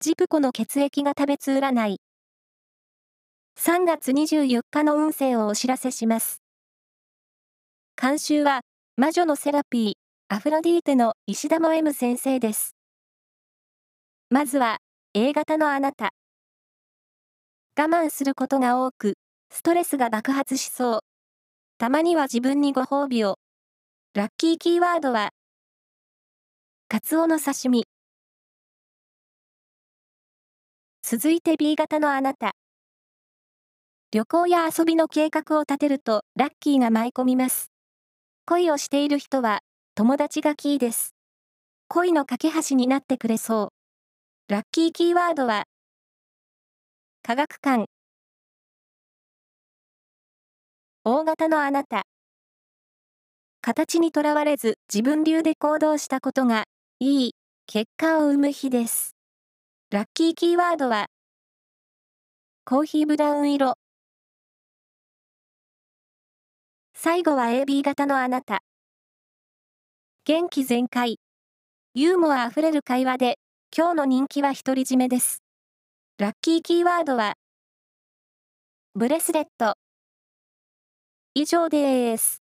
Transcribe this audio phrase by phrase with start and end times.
[0.00, 2.00] ジプコの血液が食べつ占い。
[3.58, 6.40] 3月24日の運勢をお知らせします。
[8.00, 8.60] 監修は、
[8.96, 9.92] 魔女のセラピー、
[10.28, 12.76] アフロディーテの石田も M 先生です。
[14.30, 14.78] まずは、
[15.14, 16.10] A 型のあなた。
[17.76, 19.14] 我慢することが多く、
[19.50, 21.00] ストレスが爆発しそう。
[21.76, 23.40] たまには自分にご褒美を。
[24.14, 25.30] ラッキーキーワードは、
[26.86, 27.88] カツオの刺身。
[31.10, 32.52] 続いて B 型のあなた。
[34.12, 37.70] 旅行や遊びの計画を立てるとラッキーが舞い込みます。
[38.44, 39.60] 恋をしている人は
[39.94, 41.14] 友達がキーです。
[41.88, 43.72] 恋の架け橋になってくれそ
[44.48, 44.52] う。
[44.52, 45.64] ラッキーキーワードは
[47.22, 47.86] 科学館。
[51.04, 52.02] 大型のあなた。
[53.62, 56.64] 形にとらわれず自分流で行動したことが
[57.00, 57.34] いい
[57.66, 59.17] 結果を生む日です。
[59.90, 61.06] ラッキーキーワードは、
[62.66, 63.78] コーヒーブラウン色。
[66.92, 68.60] 最後は AB 型のあなた。
[70.26, 71.18] 元気全開。
[71.94, 73.38] ユーモアあふれる会話で、
[73.74, 75.42] 今日の人気は独り占めです。
[76.18, 77.36] ラッキーキーワードは、
[78.94, 79.78] ブレスレット。
[81.32, 82.47] 以上です。